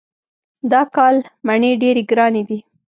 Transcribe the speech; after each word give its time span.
دا 0.71 0.81
کال 0.95 1.15
مڼې 1.47 1.71
ډېرې 1.81 2.03
ګرانې 2.11 2.43
دي. 2.49 2.59